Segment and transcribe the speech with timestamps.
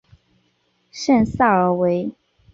[0.89, 2.11] 圣萨尔维。